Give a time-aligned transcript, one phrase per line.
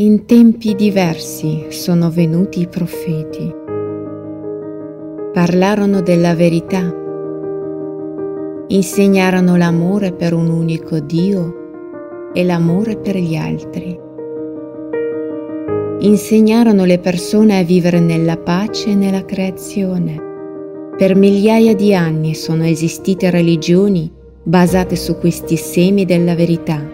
[0.00, 3.52] In tempi diversi sono venuti i profeti.
[5.32, 6.94] Parlarono della verità.
[8.68, 13.98] Insegnarono l'amore per un unico Dio e l'amore per gli altri.
[15.98, 20.16] Insegnarono le persone a vivere nella pace e nella creazione.
[20.96, 24.08] Per migliaia di anni sono esistite religioni
[24.44, 26.88] basate su questi semi della verità,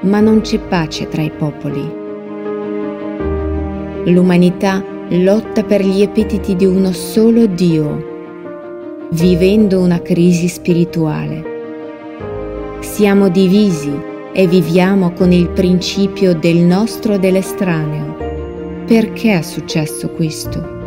[0.00, 1.99] ma non c'è pace tra i popoli.
[4.06, 11.44] L'umanità lotta per gli epiteti di uno solo Dio, vivendo una crisi spirituale.
[12.80, 13.92] Siamo divisi
[14.32, 18.16] e viviamo con il principio del nostro e dell'estraneo.
[18.86, 20.78] Perché è successo questo?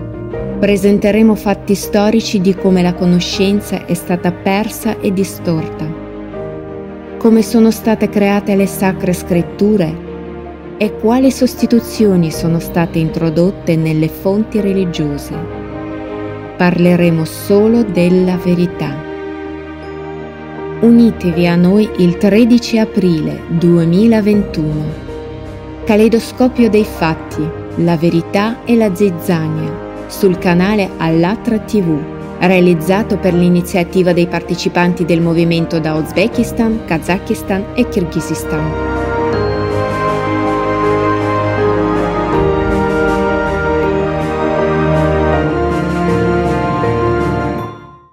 [0.60, 5.86] Presenteremo fatti storici di come la conoscenza è stata persa e distorta,
[7.20, 10.13] come sono state create le sacre scritture
[10.78, 15.34] e quali sostituzioni sono state introdotte nelle fonti religiose.
[16.58, 18.96] Parleremo solo della verità.
[20.82, 25.12] Unitevi a noi il 13 aprile 2021.
[25.86, 31.98] Caleidoscopio dei fatti, la verità e la zizzania sul canale Allatra TV,
[32.40, 39.03] realizzato per l'iniziativa dei partecipanti del movimento da Uzbekistan, Kazakistan e Kirghizistan.